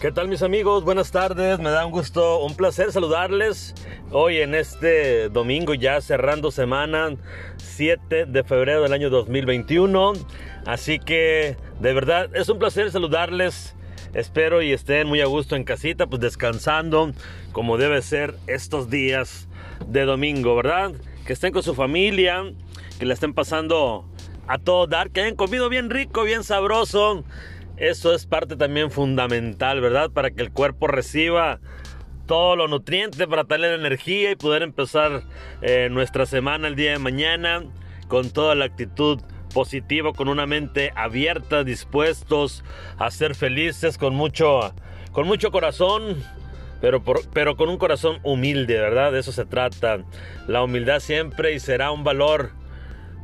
¿Qué 0.00 0.10
tal 0.10 0.28
mis 0.28 0.42
amigos? 0.42 0.82
Buenas 0.82 1.10
tardes, 1.10 1.58
me 1.58 1.68
da 1.68 1.84
un 1.84 1.92
gusto, 1.92 2.42
un 2.42 2.56
placer 2.56 2.90
saludarles 2.90 3.74
hoy 4.10 4.38
en 4.38 4.54
este 4.54 5.28
domingo 5.28 5.74
ya 5.74 6.00
cerrando 6.00 6.50
semana 6.50 7.18
7 7.58 8.24
de 8.24 8.42
febrero 8.42 8.80
del 8.80 8.94
año 8.94 9.10
2021. 9.10 10.14
Así 10.64 10.98
que 10.98 11.58
de 11.80 11.92
verdad 11.92 12.30
es 12.34 12.48
un 12.48 12.58
placer 12.58 12.90
saludarles. 12.90 13.76
Espero 14.14 14.62
y 14.62 14.72
estén 14.72 15.06
muy 15.06 15.20
a 15.20 15.26
gusto 15.26 15.54
en 15.54 15.64
casita, 15.64 16.06
pues 16.06 16.22
descansando 16.22 17.12
como 17.52 17.76
debe 17.76 18.00
ser 18.00 18.36
estos 18.46 18.88
días 18.88 19.48
de 19.86 20.06
domingo, 20.06 20.56
¿verdad? 20.56 20.92
Que 21.26 21.34
estén 21.34 21.52
con 21.52 21.62
su 21.62 21.74
familia, 21.74 22.42
que 22.98 23.04
la 23.04 23.12
estén 23.12 23.34
pasando 23.34 24.06
a 24.46 24.56
todo 24.56 24.86
dar, 24.86 25.10
que 25.10 25.20
hayan 25.20 25.36
comido 25.36 25.68
bien 25.68 25.90
rico, 25.90 26.24
bien 26.24 26.42
sabroso 26.42 27.22
eso 27.80 28.12
es 28.12 28.26
parte 28.26 28.56
también 28.56 28.90
fundamental, 28.90 29.80
¿verdad? 29.80 30.10
Para 30.10 30.30
que 30.30 30.42
el 30.42 30.52
cuerpo 30.52 30.86
reciba 30.86 31.60
todos 32.26 32.56
los 32.56 32.68
nutrientes 32.68 33.26
para 33.26 33.44
tener 33.44 33.72
energía 33.72 34.30
y 34.30 34.36
poder 34.36 34.62
empezar 34.62 35.22
eh, 35.62 35.88
nuestra 35.90 36.26
semana 36.26 36.68
el 36.68 36.76
día 36.76 36.92
de 36.92 36.98
mañana 36.98 37.64
con 38.06 38.30
toda 38.30 38.54
la 38.54 38.66
actitud 38.66 39.18
positiva, 39.54 40.12
con 40.12 40.28
una 40.28 40.46
mente 40.46 40.92
abierta, 40.94 41.64
dispuestos 41.64 42.62
a 42.98 43.10
ser 43.10 43.34
felices, 43.34 43.96
con 43.96 44.14
mucho, 44.14 44.74
con 45.12 45.26
mucho 45.26 45.50
corazón, 45.50 46.22
pero, 46.82 47.02
pero 47.32 47.56
con 47.56 47.70
un 47.70 47.78
corazón 47.78 48.18
humilde, 48.22 48.78
¿verdad? 48.78 49.10
De 49.10 49.20
eso 49.20 49.32
se 49.32 49.46
trata. 49.46 50.04
La 50.46 50.62
humildad 50.62 51.00
siempre 51.00 51.54
y 51.54 51.60
será 51.60 51.90
un 51.92 52.04
valor 52.04 52.50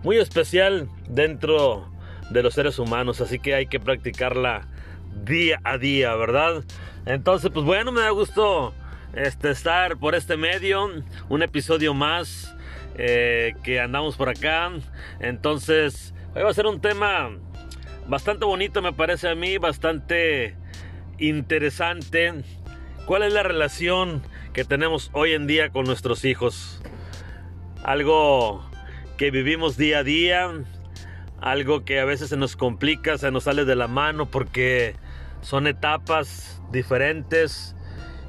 muy 0.03 0.17
especial 0.17 0.89
dentro 1.09 1.91
de 2.31 2.43
los 2.43 2.55
seres 2.55 2.79
humanos, 2.79 3.21
así 3.21 3.39
que 3.39 3.55
hay 3.55 3.67
que 3.67 3.81
practicarla 3.81 4.67
día 5.25 5.61
a 5.65 5.79
día, 5.79 6.15
¿verdad? 6.15 6.65
Entonces, 7.07 7.51
pues 7.53 7.65
bueno, 7.65 7.93
me 7.93 8.01
da 8.01 8.11
gusto 8.11 8.75
este, 9.15 9.51
estar 9.51 9.97
por 9.97 10.15
este 10.15 10.37
medio, 10.37 10.91
un 11.29 11.43
episodio 11.43 11.95
más 11.95 12.55
eh, 12.97 13.55
que 13.63 13.81
andamos 13.81 14.17
por 14.17 14.29
acá. 14.29 14.71
Entonces, 15.21 16.15
hoy 16.35 16.43
va 16.43 16.51
a 16.51 16.55
ser 16.55 16.67
un 16.67 16.81
tema 16.81 17.31
bastante 18.09 18.45
bonito, 18.45 18.83
me 18.83 18.93
parece 18.93 19.29
a 19.29 19.35
mí, 19.35 19.59
bastante 19.59 20.57
interesante. 21.19 22.35
¿Cuál 23.07 23.23
es 23.23 23.33
la 23.33 23.43
relación 23.43 24.23
que 24.53 24.65
tenemos 24.65 25.11
hoy 25.13 25.33
en 25.33 25.47
día 25.47 25.71
con 25.71 25.87
nuestros 25.87 26.25
hijos? 26.25 26.83
Algo 27.85 28.69
que 29.17 29.31
vivimos 29.31 29.77
día 29.77 29.99
a 29.99 30.03
día, 30.03 30.51
algo 31.41 31.85
que 31.85 32.01
a 32.01 32.05
veces 32.05 32.31
se 32.31 32.37
nos 32.37 32.57
complica, 32.57 33.19
se 33.19 33.31
nos 33.31 33.45
sale 33.45 33.65
de 33.65 33.77
la 33.77 33.89
mano 33.89 34.31
porque 34.31 34.95
son 35.41 35.67
etapas 35.67 36.61
diferentes. 36.73 37.75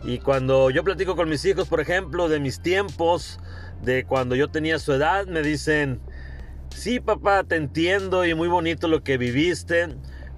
Y 0.04 0.20
cuando 0.20 0.70
yo 0.70 0.84
platico 0.84 1.16
con 1.16 1.30
mis 1.30 1.44
hijos, 1.46 1.68
por 1.68 1.82
ejemplo, 1.82 2.30
de 2.30 2.40
mis 2.40 2.62
tiempos, 2.62 3.40
de 3.82 4.06
cuando 4.06 4.36
yo 4.36 4.50
tenía 4.50 4.80
su 4.80 4.94
edad, 4.94 5.26
me 5.28 5.42
dicen, 5.42 6.00
sí 6.70 7.00
papá, 7.00 7.44
te 7.44 7.56
entiendo 7.56 8.26
y 8.26 8.34
muy 8.34 8.48
bonito 8.48 8.88
lo 8.88 9.04
que 9.04 9.18
viviste, 9.18 9.90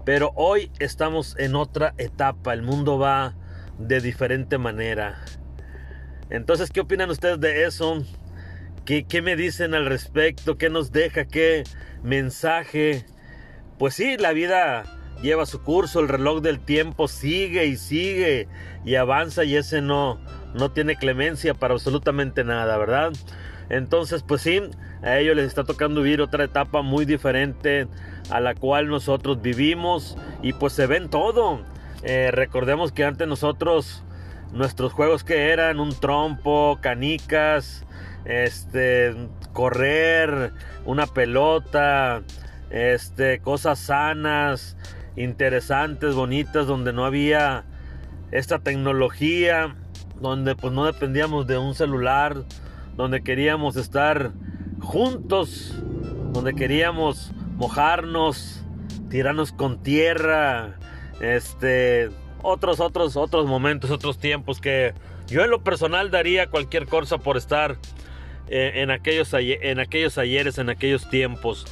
pero 0.06 0.32
hoy 0.36 0.72
estamos 0.80 1.36
en 1.38 1.56
otra 1.56 1.94
etapa, 1.98 2.54
el 2.54 2.62
mundo 2.62 2.98
va 2.98 3.36
de 3.78 4.02
diferente 4.02 4.58
manera. 4.58 5.24
Entonces, 6.30 6.70
¿qué 6.70 6.82
opinan 6.82 7.10
ustedes 7.10 7.40
de 7.40 7.66
eso? 7.66 8.04
¿Qué, 8.90 9.22
me 9.22 9.36
dicen 9.36 9.76
al 9.76 9.86
respecto? 9.86 10.58
¿Qué 10.58 10.72
nos 10.72 10.92
deja? 10.92 11.26
¿Qué, 11.26 11.64
mensaje. 12.02 13.06
Pues 13.78 13.94
sí, 13.94 14.18
la 14.18 14.34
vida 14.34 14.84
lleva 15.22 15.46
su 15.46 15.62
curso, 15.62 16.00
el 16.00 16.08
reloj 16.08 16.42
del 16.42 16.60
tiempo 16.60 17.08
sigue 17.08 17.68
y 17.68 17.78
sigue 17.78 18.48
y 18.84 18.96
avanza 18.96 19.44
y 19.44 19.56
ese 19.58 19.84
no, 19.84 20.20
no 20.56 20.72
tiene 20.72 20.96
clemencia 20.96 21.54
para 21.54 21.76
absolutamente 21.76 22.44
nada, 22.44 22.78
¿verdad? 22.78 23.12
Entonces, 23.70 24.24
pues 24.24 24.42
sí, 24.42 24.60
a 25.04 25.20
ellos 25.20 25.36
les 25.36 25.46
está 25.46 25.66
tocando 25.66 26.02
vivir 26.02 26.20
otra 26.20 26.46
etapa 26.46 26.82
muy 26.82 27.06
diferente 27.06 27.88
a 28.32 28.40
la 28.40 28.56
cual 28.56 28.88
nosotros 28.88 29.40
vivimos 29.40 30.18
y 30.42 30.54
pues 30.54 30.74
se 30.74 30.88
ven 30.88 31.12
todo. 31.12 31.62
Eh, 32.02 32.32
recordemos 32.32 32.92
que 32.92 33.04
antes 33.04 33.28
nosotros, 33.28 34.04
nuestros 34.52 34.94
juegos 34.94 35.24
que 35.24 35.52
eran 35.52 35.80
un 35.80 35.94
trompo, 35.94 36.80
canicas, 36.82 37.86
este, 38.26 39.16
correr, 39.54 40.52
una 40.86 41.08
pelota, 41.08 42.22
este, 42.70 43.40
cosas 43.40 43.80
sanas, 43.80 44.78
interesantes, 45.16 46.16
bonitas, 46.16 46.68
donde 46.68 46.94
no 46.94 47.06
había 47.06 47.66
esta 48.32 48.60
tecnología, 48.60 49.76
donde 50.22 50.56
pues 50.56 50.74
no 50.74 50.86
dependíamos 50.86 51.48
de 51.48 51.58
un 51.58 51.74
celular, 51.76 52.44
donde 52.96 53.22
queríamos 53.24 53.76
estar 53.76 54.32
juntos, 54.82 55.76
donde 56.32 56.54
queríamos 56.54 57.32
mojarnos, 57.56 58.64
tirarnos 59.10 59.52
con 59.52 59.82
tierra, 59.82 60.78
este, 61.22 62.10
otros, 62.42 62.80
otros, 62.80 63.18
otros 63.18 63.46
momentos, 63.48 63.92
otros 63.92 64.20
tiempos 64.20 64.62
que 64.62 64.94
yo 65.28 65.44
en 65.44 65.52
lo 65.52 65.64
personal 65.64 66.12
daría 66.12 66.48
cualquier 66.48 66.88
cosa 66.88 67.18
por 67.18 67.38
estar 67.38 67.78
en, 68.50 68.92
aquellos, 68.92 69.34
en 69.34 69.80
aquellos 69.80 70.18
ayeres, 70.18 70.58
en 70.58 70.70
aquellos 70.70 71.10
tiempos. 71.10 71.66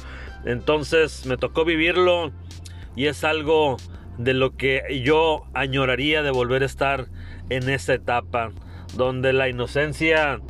Entonces 0.44 1.26
me 1.26 1.36
tocó 1.36 1.64
vivirlo 1.64 2.32
y 2.96 3.06
es 3.06 3.24
algo 3.24 3.76
de 4.18 4.34
lo 4.34 4.56
que 4.56 5.02
yo 5.04 5.46
añoraría 5.54 6.22
de 6.22 6.30
volver 6.30 6.62
a 6.62 6.66
estar 6.66 7.06
en 7.50 7.68
esa 7.68 7.94
etapa, 7.94 8.50
donde 8.94 9.32
la 9.32 9.48
inocencia 9.48 10.40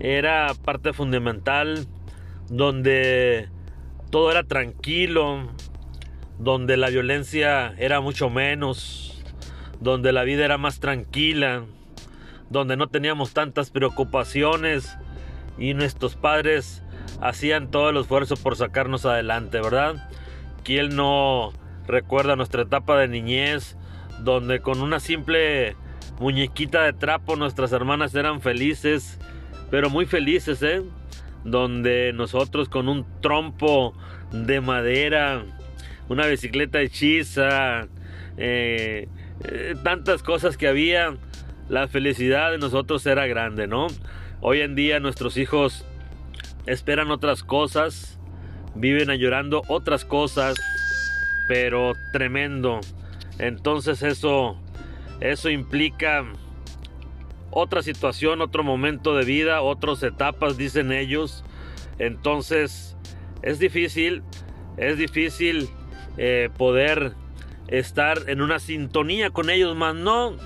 era 0.00 0.52
parte 0.64 0.92
fundamental, 0.92 1.86
donde 2.48 3.48
todo 4.10 4.30
era 4.30 4.42
tranquilo, 4.42 5.48
donde 6.38 6.76
la 6.76 6.90
violencia 6.90 7.74
era 7.78 8.00
mucho 8.00 8.28
menos, 8.28 9.22
donde 9.80 10.12
la 10.12 10.24
vida 10.24 10.44
era 10.44 10.58
más 10.58 10.80
tranquila, 10.80 11.64
donde 12.50 12.76
no 12.76 12.88
teníamos 12.88 13.32
tantas 13.32 13.70
preocupaciones 13.70 14.96
y 15.58 15.74
nuestros 15.74 16.16
padres 16.16 16.82
hacían 17.20 17.70
todo 17.70 17.90
el 17.90 17.96
esfuerzo 17.96 18.36
por 18.36 18.56
sacarnos 18.56 19.06
adelante, 19.06 19.60
¿verdad? 19.60 20.08
¿Quién 20.64 20.96
no 20.96 21.52
recuerda 21.86 22.36
nuestra 22.36 22.62
etapa 22.62 22.98
de 22.98 23.08
niñez 23.08 23.76
donde 24.20 24.60
con 24.60 24.80
una 24.80 25.00
simple 25.00 25.76
muñequita 26.20 26.82
de 26.82 26.92
trapo 26.92 27.36
nuestras 27.36 27.72
hermanas 27.72 28.14
eran 28.14 28.40
felices, 28.40 29.18
pero 29.70 29.90
muy 29.90 30.06
felices, 30.06 30.62
¿eh? 30.62 30.82
Donde 31.44 32.12
nosotros 32.12 32.68
con 32.68 32.88
un 32.88 33.04
trompo 33.20 33.94
de 34.30 34.60
madera, 34.60 35.44
una 36.08 36.26
bicicleta 36.26 36.80
hechiza, 36.80 37.88
eh, 38.36 39.08
eh, 39.44 39.74
tantas 39.82 40.22
cosas 40.22 40.56
que 40.56 40.68
había, 40.68 41.16
la 41.68 41.88
felicidad 41.88 42.52
de 42.52 42.58
nosotros 42.58 43.04
era 43.06 43.26
grande, 43.26 43.66
¿no? 43.66 43.88
Hoy 44.44 44.60
en 44.60 44.74
día 44.74 44.98
nuestros 44.98 45.36
hijos 45.36 45.84
esperan 46.66 47.12
otras 47.12 47.44
cosas, 47.44 48.18
viven 48.74 49.08
llorando 49.16 49.62
otras 49.68 50.04
cosas, 50.04 50.56
pero 51.46 51.92
tremendo. 52.12 52.80
Entonces 53.38 54.02
eso 54.02 54.58
eso 55.20 55.48
implica 55.48 56.24
otra 57.52 57.84
situación, 57.84 58.40
otro 58.40 58.64
momento 58.64 59.14
de 59.14 59.24
vida, 59.24 59.62
otras 59.62 60.02
etapas, 60.02 60.56
dicen 60.56 60.90
ellos. 60.90 61.44
Entonces 62.00 62.96
es 63.42 63.60
difícil, 63.60 64.24
es 64.76 64.98
difícil 64.98 65.68
eh, 66.16 66.50
poder 66.58 67.12
estar 67.68 68.28
en 68.28 68.42
una 68.42 68.58
sintonía 68.58 69.30
con 69.30 69.50
ellos, 69.50 69.76
más 69.76 69.94
no, 69.94 70.36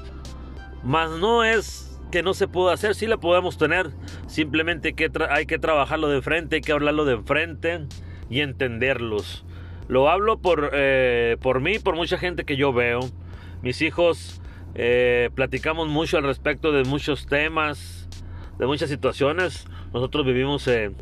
más 0.85 1.13
no 1.13 1.45
es 1.45 1.86
que 2.11 2.23
no 2.23 2.35
se 2.35 2.49
pudo 2.49 2.71
hacer, 2.71 2.95
sí 2.95 3.07
la 3.07 3.17
podemos 3.19 3.59
tener, 3.59 3.91
simplemente 4.27 4.95
que 4.95 5.11
hay 5.31 5.47
que 5.47 5.59
trabajarlo 5.59 6.09
de 6.09 6.23
frente, 6.23 6.57
hay 6.57 6.63
que 6.63 6.73
hablarlo 6.73 7.05
de 7.05 7.19
frente 7.19 7.87
y 8.31 8.41
entenderlos. 8.41 9.45
Lo 9.89 10.09
hablo 10.09 10.39
por, 10.39 10.71
eh, 10.73 11.37
por 11.41 11.61
mí, 11.61 11.79
por 11.79 11.95
mucha 11.95 12.19
gente 12.19 12.45
que 12.45 12.57
yo 12.57 12.73
veo. 12.73 13.01
Mis 13.63 13.83
hijos 13.83 14.41
eh, 14.75 15.31
platicamos 15.35 15.89
mucho 15.89 16.19
al 16.19 16.25
respecto 16.25 16.73
de 16.73 16.85
muchos 16.85 17.27
temas, 17.27 18.09
de 18.59 18.67
muchas 18.67 18.91
situaciones. 18.91 19.67
Nosotros 19.93 20.27
vivimos 20.27 20.67
en 20.69 20.97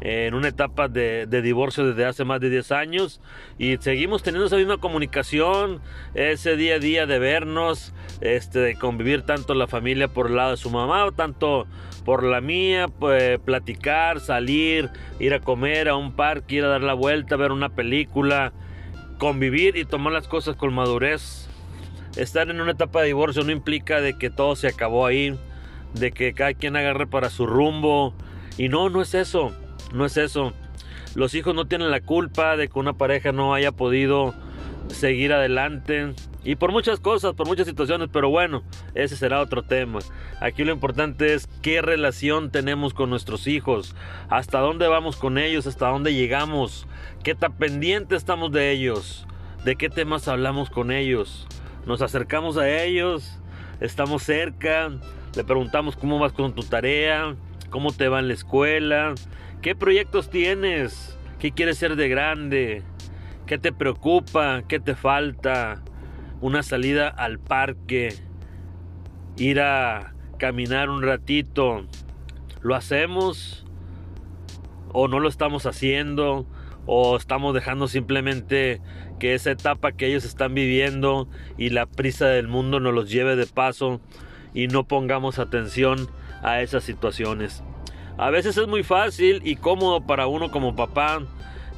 en 0.00 0.34
una 0.34 0.48
etapa 0.48 0.88
de, 0.88 1.26
divorcio 1.26 1.86
desde 1.86 2.04
hace 2.04 2.24
más 2.24 2.40
de 2.40 2.50
10 2.50 2.72
años 2.72 3.20
y 3.58 3.76
seguimos 3.78 4.22
teniendo 4.22 4.46
esa 4.46 4.56
misma 4.56 4.78
comunicación, 4.78 5.80
ese 6.14 6.56
día 6.56 6.76
a 6.76 6.78
día 6.78 7.06
de 7.06 7.18
vernos, 7.18 7.94
este, 8.20 8.58
de 8.58 8.76
convivir 8.76 9.22
tanto 9.22 9.54
la 9.54 9.66
familia 9.66 10.08
por 10.08 10.28
el 10.28 10.36
lado 10.36 10.52
de 10.52 10.56
su 10.56 10.70
mamá, 10.70 11.10
tanto 11.16 11.66
por 12.04 12.22
la 12.22 12.40
mía, 12.40 12.88
pues, 12.88 13.38
platicar, 13.40 14.20
salir, 14.20 14.90
ir 15.18 15.34
a 15.34 15.40
comer 15.40 15.88
a 15.88 15.96
un 15.96 16.12
parque, 16.12 16.56
ir 16.56 16.64
a 16.64 16.68
dar 16.68 16.82
la 16.82 16.94
vuelta, 16.94 17.36
ver 17.36 17.50
una 17.50 17.70
película, 17.70 18.52
convivir 19.18 19.76
y 19.76 19.84
tomar 19.84 20.12
las 20.12 20.28
cosas 20.28 20.56
con 20.56 20.74
madurez. 20.74 21.48
estar 22.16 22.48
en 22.50 22.60
una 22.60 22.72
etapa 22.72 23.00
de 23.00 23.08
divorcio 23.08 23.42
no 23.42 23.50
implica 23.50 24.00
de 24.00 24.16
que 24.16 24.30
todo 24.30 24.54
se 24.54 24.68
acabó 24.68 25.06
ahí, 25.06 25.36
de 25.94 26.12
que 26.12 26.32
cada 26.34 26.54
quien 26.54 26.76
agarre 26.76 27.06
para 27.06 27.30
su 27.30 27.46
rumbo. 27.46 28.14
Y 28.56 28.68
no, 28.68 28.88
no 28.88 29.02
es 29.02 29.14
eso, 29.14 29.52
no 29.94 30.04
es 30.04 30.16
eso. 30.16 30.52
Los 31.14 31.34
hijos 31.34 31.54
no 31.54 31.66
tienen 31.66 31.90
la 31.90 32.00
culpa 32.00 32.56
de 32.56 32.68
que 32.68 32.78
una 32.78 32.92
pareja 32.92 33.32
no 33.32 33.54
haya 33.54 33.72
podido 33.72 34.34
seguir 34.88 35.32
adelante. 35.32 36.12
Y 36.42 36.56
por 36.56 36.72
muchas 36.72 37.00
cosas, 37.00 37.34
por 37.34 37.46
muchas 37.46 37.66
situaciones, 37.66 38.10
pero 38.12 38.28
bueno, 38.28 38.62
ese 38.94 39.16
será 39.16 39.40
otro 39.40 39.62
tema. 39.62 40.00
Aquí 40.40 40.64
lo 40.64 40.72
importante 40.72 41.32
es 41.32 41.46
qué 41.62 41.80
relación 41.80 42.50
tenemos 42.50 42.92
con 42.92 43.08
nuestros 43.08 43.46
hijos, 43.46 43.94
hasta 44.28 44.58
dónde 44.58 44.86
vamos 44.86 45.16
con 45.16 45.38
ellos, 45.38 45.66
hasta 45.66 45.88
dónde 45.88 46.12
llegamos, 46.12 46.86
qué 47.22 47.34
tan 47.34 47.56
pendiente 47.56 48.14
estamos 48.14 48.52
de 48.52 48.72
ellos, 48.72 49.26
de 49.64 49.76
qué 49.76 49.88
temas 49.88 50.28
hablamos 50.28 50.68
con 50.68 50.90
ellos. 50.90 51.46
Nos 51.86 52.02
acercamos 52.02 52.58
a 52.58 52.70
ellos, 52.82 53.38
estamos 53.80 54.22
cerca, 54.22 54.90
le 55.34 55.44
preguntamos 55.44 55.96
cómo 55.96 56.18
vas 56.18 56.32
con 56.32 56.54
tu 56.54 56.62
tarea, 56.62 57.36
cómo 57.74 57.90
te 57.90 58.06
va 58.06 58.20
en 58.20 58.28
la 58.28 58.34
escuela, 58.34 59.16
qué 59.60 59.74
proyectos 59.74 60.30
tienes, 60.30 61.18
qué 61.40 61.50
quieres 61.50 61.76
ser 61.76 61.96
de 61.96 62.08
grande, 62.08 62.84
qué 63.48 63.58
te 63.58 63.72
preocupa, 63.72 64.62
qué 64.68 64.78
te 64.78 64.94
falta 64.94 65.82
una 66.40 66.62
salida 66.62 67.08
al 67.08 67.40
parque, 67.40 68.14
ir 69.36 69.60
a 69.60 70.14
caminar 70.38 70.88
un 70.88 71.02
ratito. 71.02 71.84
¿Lo 72.62 72.76
hacemos 72.76 73.66
o 74.92 75.08
no 75.08 75.18
lo 75.18 75.28
estamos 75.28 75.66
haciendo? 75.66 76.46
¿O 76.86 77.16
estamos 77.16 77.54
dejando 77.54 77.88
simplemente 77.88 78.80
que 79.18 79.34
esa 79.34 79.50
etapa 79.50 79.90
que 79.90 80.06
ellos 80.06 80.24
están 80.24 80.54
viviendo 80.54 81.26
y 81.58 81.70
la 81.70 81.86
prisa 81.86 82.28
del 82.28 82.46
mundo 82.46 82.78
nos 82.78 82.94
los 82.94 83.10
lleve 83.10 83.34
de 83.34 83.46
paso 83.46 84.00
y 84.54 84.68
no 84.68 84.86
pongamos 84.86 85.40
atención 85.40 86.08
a 86.44 86.62
esas 86.62 86.84
situaciones? 86.84 87.64
A 88.16 88.30
veces 88.30 88.56
es 88.56 88.68
muy 88.68 88.84
fácil 88.84 89.40
y 89.44 89.56
cómodo 89.56 90.06
para 90.06 90.28
uno 90.28 90.52
como 90.52 90.76
papá 90.76 91.22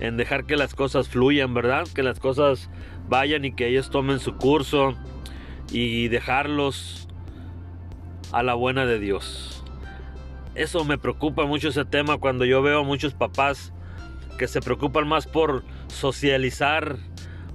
en 0.00 0.18
dejar 0.18 0.44
que 0.44 0.56
las 0.56 0.74
cosas 0.74 1.08
fluyan, 1.08 1.54
¿verdad? 1.54 1.86
Que 1.94 2.02
las 2.02 2.20
cosas 2.20 2.68
vayan 3.08 3.46
y 3.46 3.52
que 3.52 3.68
ellos 3.68 3.90
tomen 3.90 4.20
su 4.20 4.36
curso 4.36 4.94
y 5.72 6.08
dejarlos 6.08 7.08
a 8.32 8.42
la 8.42 8.54
buena 8.54 8.84
de 8.84 8.98
Dios. 8.98 9.64
Eso 10.54 10.84
me 10.84 10.98
preocupa 10.98 11.46
mucho 11.46 11.68
ese 11.68 11.84
tema 11.84 12.18
cuando 12.18 12.44
yo 12.44 12.62
veo 12.62 12.80
a 12.80 12.84
muchos 12.84 13.14
papás 13.14 13.72
que 14.38 14.48
se 14.48 14.60
preocupan 14.60 15.08
más 15.08 15.26
por 15.26 15.64
socializar 15.88 16.96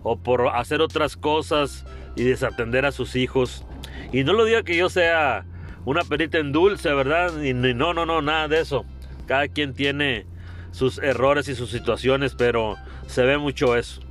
o 0.03 0.17
por 0.17 0.47
hacer 0.49 0.81
otras 0.81 1.17
cosas 1.17 1.85
y 2.15 2.23
desatender 2.23 2.85
a 2.85 2.91
sus 2.91 3.15
hijos. 3.15 3.65
Y 4.11 4.23
no 4.23 4.33
lo 4.33 4.45
digo 4.45 4.63
que 4.63 4.75
yo 4.75 4.89
sea 4.89 5.45
una 5.85 6.03
perita 6.03 6.37
en 6.37 6.51
dulce, 6.51 6.93
¿verdad? 6.93 7.41
Y 7.41 7.53
no, 7.53 7.93
no, 7.93 8.05
no, 8.05 8.21
nada 8.21 8.47
de 8.47 8.59
eso. 8.59 8.85
Cada 9.25 9.47
quien 9.47 9.73
tiene 9.73 10.25
sus 10.71 10.97
errores 10.99 11.47
y 11.47 11.55
sus 11.55 11.69
situaciones, 11.69 12.35
pero 12.35 12.77
se 13.07 13.23
ve 13.23 13.37
mucho 13.37 13.75
eso. 13.75 14.01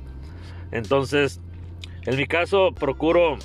Entonces, 0.71 1.39
en 2.03 2.17
mi 2.17 2.27
caso, 2.27 2.71
procuro 2.73 3.37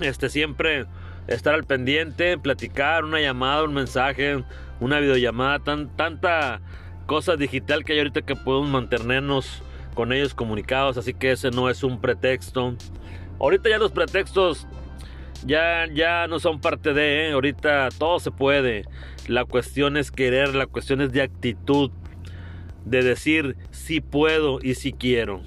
este, 0.00 0.28
siempre 0.28 0.86
estar 1.26 1.54
al 1.54 1.64
pendiente, 1.64 2.38
platicar, 2.38 3.04
una 3.04 3.20
llamada, 3.20 3.64
un 3.64 3.74
mensaje, 3.74 4.44
una 4.80 5.00
videollamada, 5.00 5.58
tan, 5.58 5.88
tanta 5.96 6.60
cosa 7.06 7.36
digital 7.36 7.84
que 7.84 7.92
hay 7.92 7.98
ahorita 7.98 8.22
que 8.22 8.36
podemos 8.36 8.68
mantenernos 8.68 9.62
con 9.94 10.12
ellos 10.12 10.34
comunicados, 10.34 10.98
así 10.98 11.14
que 11.14 11.32
ese 11.32 11.50
no 11.50 11.70
es 11.70 11.82
un 11.82 12.00
pretexto. 12.00 12.74
Ahorita 13.40 13.70
ya 13.70 13.78
los 13.78 13.92
pretextos 13.92 14.66
ya, 15.44 15.86
ya 15.92 16.26
no 16.26 16.38
son 16.38 16.60
parte 16.60 16.92
de, 16.92 17.28
¿eh? 17.28 17.32
ahorita 17.32 17.88
todo 17.98 18.18
se 18.18 18.30
puede. 18.30 18.84
La 19.26 19.44
cuestión 19.44 19.96
es 19.96 20.10
querer, 20.10 20.54
la 20.54 20.66
cuestión 20.66 21.00
es 21.00 21.12
de 21.12 21.22
actitud, 21.22 21.90
de 22.84 23.02
decir 23.02 23.56
si 23.70 24.00
puedo 24.00 24.58
y 24.62 24.74
si 24.74 24.92
quiero. 24.92 25.42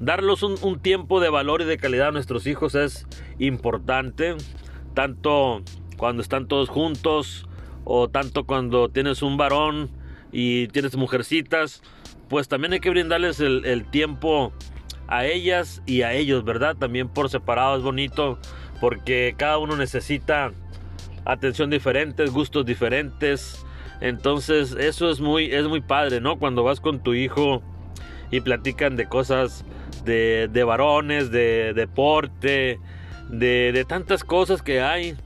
Darlos 0.00 0.42
un, 0.42 0.80
tiempo 0.80 1.20
de 1.20 1.28
valor 1.28 1.62
y 1.62 1.64
de 1.64 1.76
calidad 1.76 2.08
a 2.08 2.12
nuestros 2.12 2.46
hijos 2.46 2.74
es 2.74 3.06
importante, 3.38 4.36
tanto 4.94 5.62
cuando 5.96 6.22
están 6.22 6.46
todos 6.46 6.68
juntos 6.68 7.48
o 7.84 8.08
tanto 8.08 8.44
cuando 8.44 8.88
tienes 8.88 9.22
un 9.22 9.36
varón 9.36 9.90
y 10.30 10.68
tienes 10.68 10.96
mujercitas, 10.96 11.82
pues 12.28 12.46
también 12.46 12.74
hay 12.74 12.80
que 12.80 12.90
brindarles 12.90 13.40
el, 13.40 13.64
el 13.64 13.90
tiempo 13.90 14.52
a 15.08 15.24
ellas 15.24 15.82
y 15.86 16.02
a 16.02 16.12
ellos, 16.12 16.44
¿verdad? 16.44 16.76
También 16.76 17.08
por 17.08 17.30
separado 17.30 17.76
es 17.76 17.82
bonito 17.82 18.38
porque 18.80 19.34
cada 19.36 19.58
uno 19.58 19.76
necesita 19.76 20.52
atención 21.24 21.70
diferente, 21.70 22.26
gustos 22.26 22.64
diferentes. 22.64 23.64
Entonces, 24.00 24.76
eso 24.78 25.10
es 25.10 25.20
muy 25.20 25.46
es 25.46 25.66
muy 25.66 25.80
padre, 25.80 26.20
¿no? 26.20 26.38
Cuando 26.38 26.62
vas 26.62 26.80
con 26.80 27.02
tu 27.02 27.14
hijo 27.14 27.62
y 28.30 28.40
platican 28.40 28.96
de 28.96 29.06
cosas 29.06 29.64
de, 30.04 30.48
de 30.52 30.64
varones, 30.64 31.30
de 31.30 31.72
deporte, 31.74 32.78
de, 33.28 33.72
de 33.72 33.84
tantas 33.84 34.24
cosas 34.24 34.62
que 34.62 34.80
hay. 34.80 35.16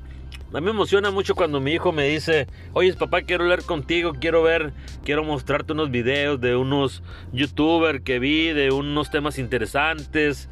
A 0.52 0.60
mí 0.60 0.66
me 0.66 0.70
emociona 0.70 1.10
mucho 1.10 1.34
cuando 1.34 1.60
mi 1.60 1.72
hijo 1.72 1.92
me 1.92 2.08
dice, 2.08 2.46
oye 2.74 2.92
papá, 2.92 3.22
quiero 3.22 3.46
leer 3.46 3.62
contigo, 3.62 4.12
quiero 4.20 4.42
ver, 4.42 4.74
quiero 5.02 5.24
mostrarte 5.24 5.72
unos 5.72 5.90
videos 5.90 6.40
de 6.42 6.56
unos 6.56 7.02
youtubers 7.32 8.02
que 8.02 8.18
vi, 8.18 8.52
de 8.52 8.70
unos 8.70 9.10
temas 9.10 9.38
interesantes. 9.38 10.50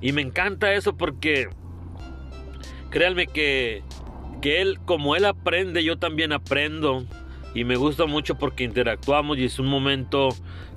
Y 0.00 0.12
me 0.12 0.22
encanta 0.22 0.72
eso 0.74 0.96
porque 0.96 1.48
créanme 2.94 3.26
que, 3.26 3.82
que 4.40 4.62
él, 4.62 4.78
como 4.84 5.16
él 5.16 5.24
aprende, 5.24 5.82
yo 5.82 5.98
también 5.98 6.32
aprendo. 6.32 7.04
Y 7.52 7.64
me 7.64 7.74
gusta 7.74 8.06
mucho 8.06 8.36
porque 8.36 8.62
interactuamos 8.62 9.36
y 9.36 9.44
es 9.46 9.58
un 9.58 9.66
momento 9.66 10.28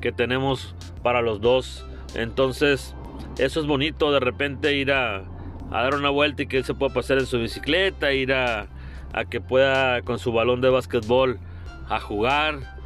que 0.01 0.11
tenemos 0.11 0.75
para 1.03 1.21
los 1.21 1.41
dos. 1.41 1.85
Entonces, 2.15 2.95
eso 3.37 3.59
es 3.59 3.67
bonito 3.67 4.11
de 4.11 4.19
repente 4.19 4.75
ir 4.75 4.91
a, 4.91 5.25
dar 5.69 5.93
una 5.93 6.09
vuelta 6.09 6.41
y 6.41 6.47
que 6.47 6.57
él 6.57 6.63
se 6.63 6.73
pueda 6.73 6.91
pasar 6.91 7.19
en 7.19 7.27
su 7.27 7.37
bicicleta, 7.37 8.11
ir 8.11 8.33
a, 8.33 8.67
a 9.13 9.25
que 9.25 9.39
pueda 9.39 10.01
con 10.01 10.17
su 10.17 10.31
balón 10.31 10.59
de 10.59 10.69
básquetbol 10.69 11.39
a 11.87 11.99
jugar. 11.99 12.79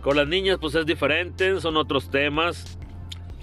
Con 0.00 0.16
las 0.16 0.28
niñas 0.28 0.58
pues 0.60 0.76
es 0.76 0.86
diferente, 0.86 1.60
son 1.60 1.76
otros 1.76 2.08
temas. 2.08 2.78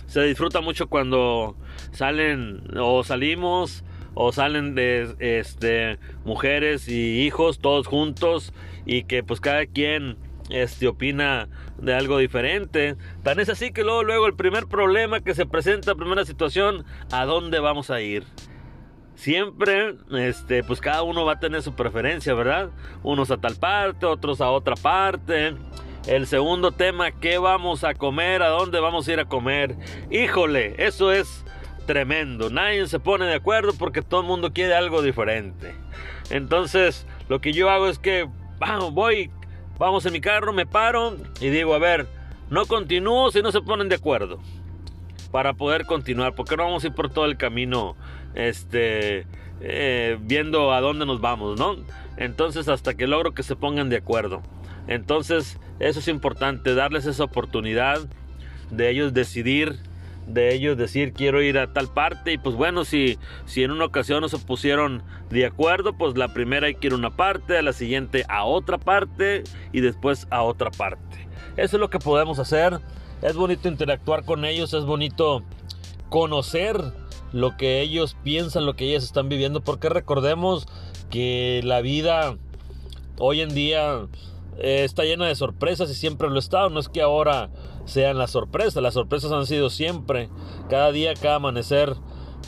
Se 0.05 0.21
disfruta 0.21 0.61
mucho 0.61 0.87
cuando 0.87 1.57
salen 1.91 2.61
o 2.77 3.03
salimos 3.03 3.83
o 4.19 4.31
salen 4.31 4.73
de 4.73 5.15
este 5.19 5.99
mujeres 6.25 6.87
y 6.89 7.21
hijos 7.21 7.59
todos 7.59 7.85
juntos 7.85 8.51
y 8.85 9.03
que 9.03 9.21
pues 9.21 9.39
cada 9.39 9.67
quien 9.67 10.17
este 10.49 10.87
opina 10.87 11.49
de 11.77 11.93
algo 11.93 12.17
diferente. 12.17 12.95
Tan 13.21 13.39
es 13.39 13.49
así 13.49 13.71
que 13.71 13.83
luego 13.83 14.03
luego 14.03 14.25
el 14.25 14.33
primer 14.33 14.65
problema 14.65 15.19
que 15.19 15.35
se 15.35 15.45
presenta, 15.45 15.93
primera 15.93 16.25
situación, 16.25 16.83
¿a 17.11 17.25
dónde 17.25 17.59
vamos 17.59 17.91
a 17.91 18.01
ir? 18.01 18.23
Siempre 19.13 19.95
este 20.11 20.63
pues 20.63 20.81
cada 20.81 21.03
uno 21.03 21.23
va 21.23 21.33
a 21.33 21.39
tener 21.39 21.61
su 21.61 21.75
preferencia, 21.75 22.33
¿verdad? 22.33 22.71
Unos 23.03 23.29
a 23.29 23.37
tal 23.37 23.55
parte, 23.55 24.07
otros 24.07 24.41
a 24.41 24.49
otra 24.49 24.75
parte. 24.75 25.53
El 26.07 26.25
segundo 26.25 26.71
tema, 26.71 27.11
¿qué 27.11 27.37
vamos 27.37 27.83
a 27.83 27.93
comer? 27.93 28.41
¿A 28.41 28.47
dónde 28.47 28.79
vamos 28.79 29.07
a 29.07 29.13
ir 29.13 29.19
a 29.19 29.25
comer? 29.25 29.75
Híjole, 30.09 30.73
eso 30.77 31.11
es 31.11 31.43
tremendo. 31.87 32.51
Nadie 32.51 32.85
se 32.85 32.99
pone 32.99 33.25
de 33.25 33.33
acuerdo 33.33 33.73
porque 33.73 34.03
todo 34.03 34.21
el 34.21 34.27
mundo 34.27 34.53
quiere 34.53 34.75
algo 34.75 35.01
diferente. 35.01 35.73
Entonces, 36.29 37.07
lo 37.29 37.41
que 37.41 37.53
yo 37.53 37.71
hago 37.71 37.87
es 37.87 37.97
que, 37.97 38.29
vamos, 38.59 38.93
voy, 38.93 39.31
vamos 39.79 40.05
en 40.05 40.13
mi 40.13 40.21
carro, 40.21 40.53
me 40.53 40.67
paro 40.67 41.17
y 41.41 41.49
digo, 41.49 41.73
a 41.73 41.79
ver, 41.79 42.05
no 42.51 42.67
continúo 42.67 43.31
si 43.31 43.41
no 43.41 43.51
se 43.51 43.61
ponen 43.61 43.89
de 43.89 43.95
acuerdo. 43.95 44.39
Para 45.31 45.53
poder 45.53 45.85
continuar, 45.85 46.35
porque 46.35 46.55
no 46.55 46.65
vamos 46.65 46.83
a 46.83 46.87
ir 46.87 46.93
por 46.93 47.09
todo 47.09 47.25
el 47.25 47.37
camino, 47.37 47.95
este, 48.35 49.25
eh, 49.61 50.17
viendo 50.21 50.71
a 50.71 50.81
dónde 50.81 51.05
nos 51.05 51.19
vamos, 51.19 51.57
¿no? 51.59 51.77
Entonces, 52.17 52.67
hasta 52.67 52.93
que 52.93 53.07
logro 53.07 53.33
que 53.33 53.43
se 53.43 53.55
pongan 53.55 53.89
de 53.89 53.97
acuerdo. 53.97 54.43
Entonces, 54.87 55.59
eso 55.79 55.99
es 55.99 56.07
importante, 56.07 56.75
darles 56.75 57.05
esa 57.05 57.23
oportunidad 57.23 58.07
de 58.71 58.89
ellos 58.89 59.13
decidir 59.13 59.79
de 60.27 60.53
ellos 60.53 60.77
decir 60.77 61.13
quiero 61.13 61.41
ir 61.41 61.57
a 61.57 61.73
tal 61.73 61.87
parte 61.87 62.33
y 62.33 62.37
pues 62.37 62.55
bueno 62.55 62.83
si, 62.83 63.17
si 63.45 63.63
en 63.63 63.71
una 63.71 63.85
ocasión 63.85 64.21
no 64.21 64.29
se 64.29 64.37
pusieron 64.37 65.01
de 65.29 65.45
acuerdo 65.45 65.97
pues 65.97 66.17
la 66.17 66.33
primera 66.33 66.67
hay 66.67 66.75
que 66.75 66.87
ir 66.87 66.93
a 66.93 66.97
una 66.97 67.15
parte 67.15 67.57
a 67.57 67.61
la 67.61 67.73
siguiente 67.73 68.25
a 68.27 68.43
otra 68.43 68.77
parte 68.77 69.43
y 69.71 69.81
después 69.81 70.27
a 70.29 70.43
otra 70.43 70.69
parte. 70.69 71.27
Eso 71.55 71.77
es 71.77 71.79
lo 71.79 71.89
que 71.89 71.97
podemos 71.97 72.37
hacer. 72.39 72.79
Es 73.21 73.35
bonito 73.35 73.67
interactuar 73.67 74.25
con 74.25 74.45
ellos 74.45 74.73
es 74.73 74.85
bonito 74.85 75.43
conocer 76.09 76.77
lo 77.31 77.57
que 77.57 77.81
ellos 77.81 78.15
piensan 78.23 78.65
lo 78.65 78.75
que 78.75 78.85
ellos 78.85 79.03
están 79.03 79.27
viviendo 79.27 79.61
porque 79.61 79.89
recordemos 79.89 80.67
que 81.09 81.61
la 81.63 81.81
vida 81.81 82.37
hoy 83.17 83.41
en 83.41 83.53
día 83.53 84.07
eh, 84.57 84.83
está 84.83 85.03
llena 85.03 85.27
de 85.27 85.35
sorpresas 85.35 85.89
y 85.89 85.95
siempre 85.95 86.29
lo 86.29 86.39
estado. 86.39 86.69
No 86.69 86.79
es 86.79 86.89
que 86.89 87.01
ahora 87.01 87.49
sean 87.87 88.19
las 88.19 88.31
sorpresas. 88.31 88.83
Las 88.83 88.93
sorpresas 88.93 89.31
han 89.31 89.47
sido 89.47 89.71
siempre, 89.71 90.29
cada 90.69 90.91
día, 90.91 91.15
cada 91.15 91.35
amanecer, 91.35 91.95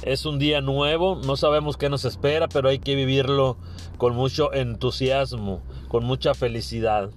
Es 0.03 0.25
un 0.25 0.39
día 0.39 0.61
nuevo, 0.61 1.19
no 1.25 1.35
sabemos 1.35 1.75
qué 1.75 1.89
nos 1.89 2.05
espera, 2.05 2.47
pero 2.47 2.69
hay 2.69 2.79
que 2.79 2.95
vivirlo 2.95 3.57
con 3.97 4.15
mucho 4.15 4.53
entusiasmo, 4.53 5.61
con 5.89 6.05
mucha 6.05 6.33
felicidad. 6.33 7.09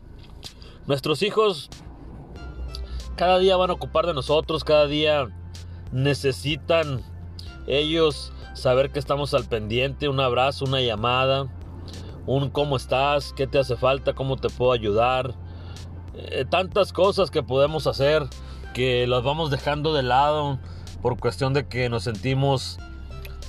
Nuestros 0.87 1.23
hijos 1.23 1.71
cada 3.15 3.39
día 3.39 3.57
van 3.57 3.71
a 3.71 3.75
ocupar 3.75 4.07
de 4.07 4.15
nosotros, 4.15 4.65
cada 4.65 4.87
día 4.87 5.29
necesitan 5.93 7.03
ellos 7.67 8.33
saber 8.55 8.91
que 8.91 8.99
estamos 8.99 9.35
al 9.35 9.45
pendiente, 9.45 10.09
un 10.09 10.19
abrazo, 10.19 10.65
una 10.65 10.81
llamada, 10.81 11.47
un 12.27 12.51
cómo 12.51 12.77
estás, 12.77 13.33
qué 13.33 13.47
te 13.47 13.59
hace 13.59 13.77
falta, 13.77 14.15
cómo 14.15 14.37
te 14.37 14.49
puedo 14.49 14.73
ayudar. 14.73 15.35
Eh, 16.15 16.45
tantas 16.49 16.93
cosas 16.93 17.31
que 17.31 17.43
podemos 17.43 17.87
hacer 17.87 18.27
que 18.75 19.07
las 19.07 19.23
vamos 19.23 19.51
dejando 19.51 19.95
de 19.95 20.03
lado 20.03 20.59
por 21.01 21.19
cuestión 21.19 21.53
de 21.53 21.67
que 21.67 21.89
nos 21.89 22.05
sentimos 22.05 22.79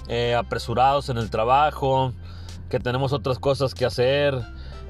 eh, 0.07 0.35
apresurados 0.35 1.09
en 1.09 1.17
el 1.17 1.29
trabajo, 1.29 2.13
que 2.69 2.79
tenemos 2.79 3.13
otras 3.13 3.39
cosas 3.39 3.73
que 3.73 3.85
hacer, 3.85 4.41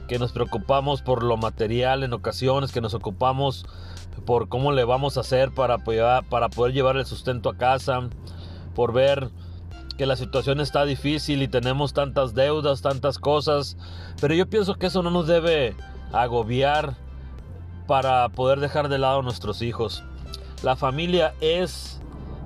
que 0.08 0.20
nos 0.20 0.32
preocupamos 0.32 1.02
por 1.02 1.24
lo 1.24 1.38
material 1.38 2.04
en 2.04 2.14
ocasiones, 2.14 2.72
que 2.72 2.82
nos 2.82 2.94
ocupamos 2.94 3.66
por 4.26 4.50
cómo 4.50 4.72
le 4.72 4.84
vamos 4.84 5.18
a 5.18 5.22
hacer 5.22 5.52
para, 5.52 5.78
para 5.78 6.50
poder 6.50 6.74
llevar 6.74 6.98
el 6.98 7.06
sustento 7.06 7.50
a 7.50 7.58
casa, 7.58 8.10
por 8.76 8.94
ver 8.94 9.30
que 9.98 10.06
la 10.06 10.16
situación 10.16 10.60
está 10.60 10.86
difícil 10.86 11.42
y 11.42 11.48
tenemos 11.48 11.94
tantas 11.94 12.34
deudas, 12.34 12.82
tantas 12.82 13.20
cosas, 13.20 13.78
pero 14.20 14.34
yo 14.34 14.50
pienso 14.50 14.76
que 14.76 14.88
eso 14.88 15.04
no 15.04 15.12
nos 15.12 15.28
debe 15.28 15.76
agobiar 16.12 16.96
para 17.88 18.28
poder 18.30 18.60
dejar 18.60 18.90
de 18.90 18.98
lado 18.98 19.20
a 19.20 19.24
nuestros 19.24 19.62
hijos. 19.62 20.04
La 20.64 20.76
familia 20.76 21.34
es 21.42 22.00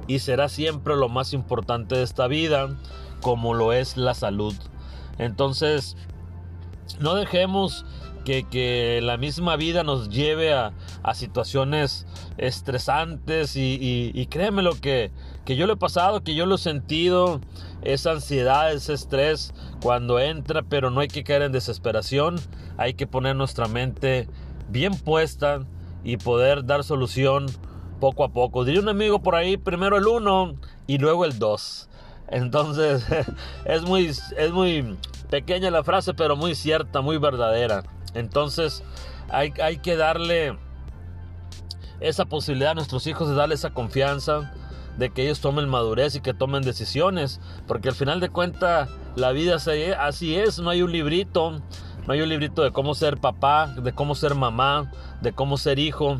y 0.08 0.20
será 0.20 0.50
siempre 0.50 0.96
lo 0.96 1.10
más 1.10 1.34
importante 1.34 1.96
de 1.96 2.04
esta 2.04 2.28
vida, 2.28 2.70
como 3.22 3.54
lo 3.54 3.74
es 3.74 3.98
la 3.98 4.14
salud. 4.14 4.56
Entonces, 5.18 5.98
no 7.00 7.16
dejemos 7.16 7.86
que, 8.24 9.00
la 9.02 9.18
misma 9.18 9.56
vida 9.56 9.84
nos 9.84 10.10
lleve 10.10 10.54
a, 10.54 10.74
situaciones 11.14 12.06
estresantes 12.38 13.56
y, 13.56 14.28
créeme 14.30 14.62
lo 14.62 14.80
que, 14.80 15.12
que 15.46 15.56
yo 15.56 15.68
lo 15.68 15.74
he 15.74 15.78
pasado, 15.78 16.24
que 16.24 16.36
yo 16.36 16.46
lo 16.46 16.56
he 16.56 16.58
sentido, 16.58 17.40
esa 17.82 18.12
ansiedad, 18.12 18.74
ese 18.74 18.94
estrés 18.94 19.54
cuando 19.82 20.20
entra, 20.20 20.64
pero 20.64 20.92
no 20.92 21.00
hay 21.00 21.08
que 21.08 21.24
caer 21.24 21.44
en 21.44 21.54
desesperación, 21.54 22.36
hay 22.78 22.96
que 22.96 23.08
poner 23.08 23.38
nuestra 23.38 23.68
mente 23.68 24.28
bien 24.70 24.94
puesta 24.96 25.66
y 26.04 26.18
poder 26.18 26.66
dar 26.66 26.84
solución 26.84 27.48
poco 28.00 28.24
a 28.24 28.30
poco. 28.30 28.64
Diría 28.66 28.82
un 28.82 28.90
amigo 28.90 29.22
por 29.22 29.36
ahí, 29.36 29.58
primero 29.58 29.98
el 29.98 30.08
uno 30.08 30.56
y 30.86 30.98
luego 30.98 31.26
el 31.26 31.40
dos. 31.40 31.90
Entonces 32.28 33.06
es 33.66 33.82
muy, 33.84 34.08
es 34.08 34.52
muy 34.52 34.98
pequeña 35.30 35.72
la 35.72 35.84
frase, 35.84 36.14
pero 36.14 36.36
muy 36.36 36.56
cierta, 36.56 37.02
muy 37.02 37.18
verdadera. 37.18 37.84
Entonces 38.14 38.84
hay, 39.30 39.54
hay 39.62 39.78
que 39.78 39.96
darle 39.96 40.58
esa 42.00 42.26
posibilidad 42.26 42.72
a 42.72 42.76
nuestros 42.76 43.08
hijos 43.08 43.30
de 43.30 43.36
darle 43.36 43.56
esa 43.56 43.72
confianza, 43.72 44.54
de 44.98 45.10
que 45.12 45.24
ellos 45.24 45.42
tomen 45.42 45.70
madurez 45.70 46.16
y 46.16 46.22
que 46.22 46.34
tomen 46.34 46.64
decisiones, 46.64 47.40
porque 47.68 47.90
al 47.90 47.96
final 47.96 48.20
de 48.20 48.30
cuentas 48.30 48.90
la 49.16 49.32
vida 49.32 49.58
así 50.00 50.36
es, 50.36 50.60
no 50.60 50.70
hay 50.70 50.82
un 50.82 50.92
librito, 50.92 51.62
no 52.08 52.14
hay 52.14 52.22
un 52.22 52.30
librito 52.30 52.64
de 52.64 52.72
cómo 52.72 52.96
ser 52.96 53.18
papá, 53.18 53.68
de 53.68 53.92
cómo 53.92 54.16
ser 54.16 54.34
mamá, 54.34 54.92
de 55.22 55.34
cómo 55.34 55.58
ser 55.58 55.78
hijo. 55.78 56.20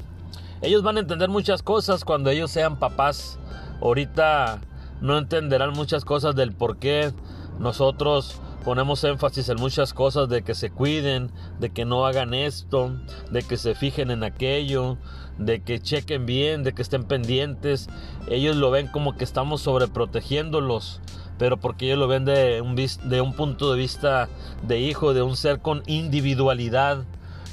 Ellos 0.62 0.84
van 0.84 0.98
a 0.98 1.00
entender 1.00 1.30
muchas 1.30 1.64
cosas 1.64 2.04
cuando 2.04 2.30
ellos 2.30 2.52
sean 2.52 2.78
papás. 2.78 3.40
Ahorita 3.82 4.60
no 5.00 5.18
entenderán 5.18 5.72
muchas 5.72 6.04
cosas 6.04 6.36
del 6.36 6.52
por 6.52 6.78
qué 6.78 7.14
nosotros 7.58 8.42
ponemos 8.66 9.02
énfasis 9.06 9.48
en 9.48 9.62
muchas 9.62 9.94
cosas 9.94 10.28
de 10.28 10.42
que 10.42 10.54
se 10.54 10.72
cuiden, 10.72 11.32
de 11.60 11.70
que 11.70 11.86
no 11.86 12.06
hagan 12.06 12.34
esto, 12.34 12.92
de 13.32 13.44
que 13.44 13.56
se 13.56 13.74
fijen 13.74 14.12
en 14.12 14.26
aquello, 14.26 14.98
de 15.38 15.62
que 15.62 15.80
chequen 15.80 16.26
bien, 16.26 16.64
de 16.64 16.74
que 16.74 16.82
estén 16.82 17.06
pendientes. 17.06 17.88
Ellos 18.28 18.58
lo 18.58 18.72
ven 18.72 18.88
como 18.88 19.16
que 19.16 19.24
estamos 19.24 19.62
sobreprotegiéndolos, 19.62 21.00
pero 21.38 21.58
porque 21.58 21.86
ellos 21.86 22.00
lo 22.00 22.08
ven 22.08 22.26
de 22.26 22.62
un, 22.62 23.34
punto 23.34 23.72
de 23.72 23.78
vista 23.78 24.30
de 24.64 24.80
hijo, 24.80 25.14
de 25.14 25.22
un 25.22 25.38
ser 25.38 25.60
con 25.60 25.84
individualidad. 25.86 27.04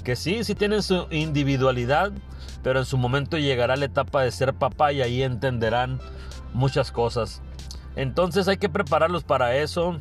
Que 0.05 0.17
sí, 0.17 0.45
sí 0.45 0.55
tienen 0.55 0.83
su 0.83 1.07
individualidad, 1.11 2.13
pero 2.63 2.79
en 2.79 2.85
su 2.85 2.99
momento 2.99 3.39
llegará 3.39 3.77
la 3.77 3.87
etapa 3.87 4.23
de 4.23 4.31
ser 4.31 4.55
papá 4.55 4.93
y 4.93 5.01
ahí 5.03 5.23
entenderán 5.23 6.01
muchas 6.53 6.93
cosas. 6.93 7.43
Entonces 7.97 8.49
hay 8.49 8.59
que 8.59 8.69
prepararlos 8.69 9.25
para 9.25 9.57
eso 9.57 9.99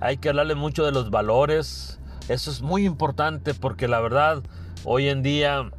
hay 0.00 0.18
que 0.18 0.28
hablarle 0.28 0.54
mucho 0.54 0.84
de 0.84 0.92
los 0.92 1.10
valores. 1.10 1.98
Eso 2.28 2.50
es 2.50 2.62
muy 2.62 2.84
importante 2.84 3.54
porque 3.54 3.88
la 3.88 4.00
verdad 4.00 4.42
hoy 4.84 5.08
en 5.08 5.22
día 5.22 5.70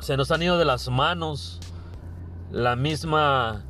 se 0.00 0.16
nos 0.16 0.30
han 0.30 0.42
ido 0.42 0.58
de 0.58 0.64
las 0.64 0.88
manos 0.88 1.60
la 2.50 2.76
misma, 2.76 3.64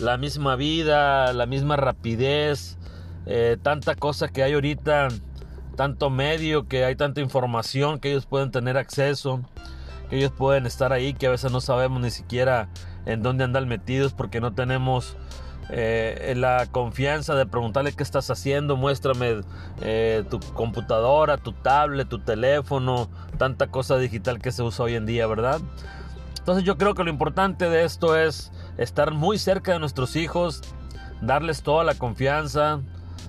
la 0.00 0.16
misma 0.16 0.56
vida, 0.56 1.32
la 1.32 1.46
misma 1.46 1.76
rapidez, 1.76 2.78
eh, 3.26 3.56
tanta 3.62 3.94
cosa 3.94 4.28
que 4.28 4.42
hay 4.42 4.54
ahorita, 4.54 5.08
tanto 5.76 6.10
medio, 6.10 6.66
que 6.68 6.84
hay 6.84 6.96
tanta 6.96 7.20
información 7.20 8.00
que 8.00 8.10
ellos 8.10 8.26
pueden 8.26 8.50
tener 8.50 8.76
acceso, 8.76 9.40
que 10.08 10.18
ellos 10.18 10.32
pueden 10.32 10.66
estar 10.66 10.92
ahí, 10.92 11.14
que 11.14 11.26
a 11.26 11.30
veces 11.30 11.52
no 11.52 11.60
sabemos 11.60 12.00
ni 12.00 12.10
siquiera 12.10 12.68
en 13.06 13.22
dónde 13.22 13.44
andan 13.44 13.68
metidos 13.68 14.12
porque 14.12 14.40
no 14.40 14.52
tenemos 14.52 15.16
eh, 15.70 16.34
la 16.36 16.66
confianza 16.70 17.34
de 17.34 17.46
preguntarle 17.46 17.92
qué 17.92 18.02
estás 18.02 18.30
haciendo, 18.30 18.76
muéstrame 18.76 19.42
eh, 19.82 20.24
tu 20.28 20.40
computadora, 20.54 21.36
tu 21.36 21.52
tablet, 21.52 22.08
tu 22.08 22.18
teléfono, 22.18 23.08
tanta 23.38 23.68
cosa 23.68 23.96
digital 23.96 24.40
que 24.40 24.50
se 24.50 24.62
usa 24.62 24.86
hoy 24.86 24.96
en 24.96 25.06
día, 25.06 25.26
¿verdad? 25.26 25.60
Entonces 26.38 26.64
yo 26.64 26.76
creo 26.76 26.94
que 26.94 27.04
lo 27.04 27.10
importante 27.10 27.68
de 27.68 27.84
esto 27.84 28.16
es 28.16 28.50
estar 28.80 29.12
muy 29.12 29.38
cerca 29.38 29.72
de 29.72 29.78
nuestros 29.78 30.16
hijos, 30.16 30.62
darles 31.20 31.62
toda 31.62 31.84
la 31.84 31.94
confianza, 31.94 32.80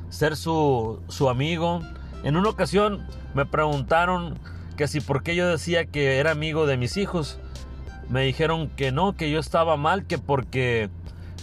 ser 0.10 0.36
su, 0.36 1.01
su 1.10 1.29
amigo. 1.29 1.81
En 2.24 2.38
una 2.38 2.50
ocasión 2.50 3.05
me 3.34 3.46
preguntaron 3.46 4.39
que 4.77 4.88
si 4.88 5.01
por 5.01 5.24
qué 5.24 5.36
yo 5.36 5.48
decía 5.48 5.86
que 5.86 6.17
era 6.17 6.31
amigo 6.31 6.65
de 6.65 6.77
mis 6.77 6.98
hijos. 6.98 7.38
Me 8.10 8.24
dijeron 8.24 8.70
que 8.70 8.91
no, 8.91 9.15
que 9.15 9.29
yo 9.29 9.39
estaba 9.39 9.77
mal, 9.77 10.05
que 10.05 10.17
porque 10.17 10.89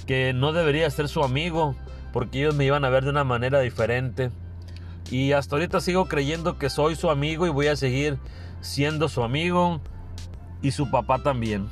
que 0.06 0.32
no 0.32 0.52
debería 0.52 0.88
ser 0.88 1.08
su 1.08 1.22
amigo 1.22 1.76
porque 2.12 2.40
ellos 2.40 2.54
me 2.54 2.64
iban 2.64 2.84
a 2.84 2.88
ver 2.88 3.04
de 3.04 3.10
una 3.10 3.24
manera 3.24 3.60
diferente. 3.60 4.30
Y 5.10 5.32
hasta 5.32 5.56
ahorita 5.56 5.80
sigo 5.80 6.06
creyendo 6.06 6.58
que 6.58 6.70
soy 6.70 6.96
su 6.96 7.10
amigo 7.10 7.46
y 7.46 7.50
voy 7.50 7.66
a 7.66 7.76
seguir 7.76 8.18
siendo 8.60 9.08
su 9.08 9.22
amigo 9.22 9.80
y 10.62 10.70
su 10.70 10.90
papá 10.90 11.22
también. 11.22 11.68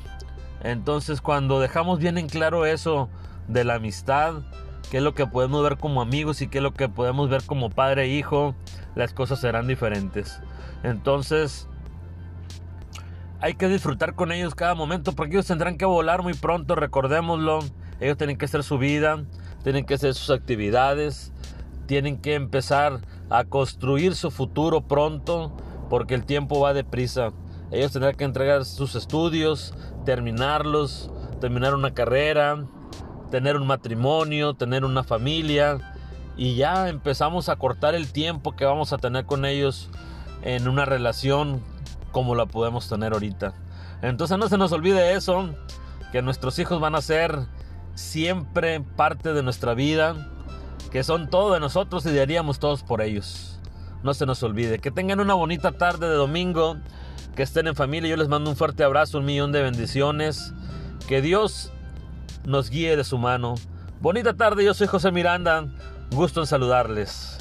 Entonces 0.63 1.21
cuando 1.21 1.61
dejamos 1.61 1.99
bien 1.99 2.19
en 2.19 2.29
claro 2.29 2.67
eso 2.67 3.09
de 3.49 3.65
la 3.65 3.75
amistad, 3.75 4.43
qué 4.91 4.99
es 4.99 5.03
lo 5.03 5.15
que 5.15 5.27
podemos 5.27 5.63
ver 5.63 5.77
como 5.79 6.01
amigos 6.01 6.43
y 6.43 6.49
qué 6.49 6.59
es 6.59 6.63
lo 6.63 6.73
que 6.73 6.89
podemos 6.89 7.29
ver 7.29 7.45
como 7.45 7.71
padre 7.71 8.05
e 8.05 8.09
hijo, 8.09 8.55
las 8.95 9.13
cosas 9.13 9.41
serán 9.41 9.67
diferentes. 9.67 10.41
Entonces 10.83 11.69
hay 13.41 13.55
que 13.55 13.69
disfrutar 13.69 14.15
con 14.15 14.33
ellos 14.33 14.55
cada 14.55 14.75
momento 14.75 15.13
porque 15.13 15.35
ellos 15.35 15.47
tendrán 15.47 15.77
que 15.77 15.85
volar 15.85 16.23
muy 16.23 16.35
pronto, 16.35 16.75
recordémoslo. 16.75 17.61
Ellos 18.01 18.17
tienen 18.17 18.37
que 18.37 18.47
hacer 18.47 18.63
su 18.63 18.79
vida, 18.79 19.25
tienen 19.63 19.85
que 19.85 19.95
hacer 19.95 20.15
sus 20.15 20.31
actividades, 20.31 21.33
tienen 21.87 22.19
que 22.19 22.35
empezar 22.35 23.01
a 23.31 23.45
construir 23.45 24.15
su 24.15 24.31
futuro 24.31 24.83
pronto 24.83 25.53
porque 25.89 26.15
el 26.15 26.25
tiempo 26.25 26.61
va 26.61 26.75
deprisa. 26.75 27.33
Ellos 27.77 27.93
tendrán 27.93 28.15
que 28.15 28.25
entregar 28.25 28.65
sus 28.65 28.95
estudios, 28.95 29.75
terminarlos, 30.05 31.11
terminar 31.41 31.75
una 31.75 31.93
carrera, 31.93 32.65
tener 33.31 33.57
un 33.57 33.67
matrimonio, 33.67 34.55
tener 34.55 34.85
una 34.85 35.05
familia 35.05 35.95
y 36.37 36.57
ya 36.57 36.89
empezamos 36.89 37.49
a 37.49 37.57
cortar 37.57 37.95
el 37.95 38.13
tiempo 38.13 38.57
que 38.57 38.65
vamos 38.65 38.93
a 38.93 38.99
tener 38.99 39.27
con 39.27 39.45
ellos 39.45 39.91
en 40.43 40.69
una 40.69 40.85
relación 40.85 41.63
como 42.13 42.35
la 42.35 42.47
podemos 42.47 42.89
tener 42.89 43.13
ahorita. 43.13 43.55
Entonces 44.03 44.39
no 44.39 44.49
se 44.49 44.59
nos 44.59 44.73
olvide 44.73 45.15
eso, 45.15 45.55
que 46.13 46.23
nuestros 46.23 46.59
hijos 46.59 46.81
van 46.81 46.95
a 46.95 47.03
ser 47.03 47.47
siempre 47.95 48.81
parte 48.81 49.33
de 49.33 49.43
nuestra 49.43 49.75
vida, 49.75 50.31
que 50.91 51.03
son 51.03 51.29
todo 51.29 51.53
de 51.53 51.61
nosotros 51.61 52.07
y 52.07 52.15
daríamos 52.15 52.59
todos 52.59 52.83
por 52.83 53.03
ellos. 53.03 53.59
No 54.03 54.15
se 54.15 54.27
nos 54.27 54.43
olvide. 54.43 54.79
Que 54.79 54.91
tengan 54.91 55.21
una 55.21 55.35
bonita 55.35 55.73
tarde 55.73 56.09
de 56.09 56.15
domingo, 56.15 56.77
que 57.37 57.45
estén 57.45 57.69
en 57.69 57.77
familia. 57.77 58.11
Yo 58.11 58.17
les 58.17 58.29
mando 58.29 58.51
un 58.51 58.57
fuerte 58.57 58.83
abrazo, 58.83 59.19
un 59.19 59.27
millón 59.27 59.53
de 59.53 59.63
bendiciones. 59.63 60.53
Que 61.07 61.23
Dios 61.23 61.71
nos 62.45 62.71
guíe 62.71 62.97
de 62.97 63.05
su 63.05 63.19
mano. 63.19 63.55
Bonita 64.01 64.35
tarde, 64.35 64.65
yo 64.65 64.75
soy 64.75 64.89
José 64.89 65.13
Miranda. 65.13 65.67
Gusto 66.11 66.41
en 66.41 66.47
saludarles. 66.47 67.36